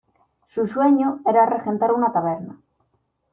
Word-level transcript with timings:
Su 0.47 0.65
sueño 0.65 1.19
era 1.27 1.45
regentar 1.45 1.91
una 1.93 2.11
taberna. 2.11 2.57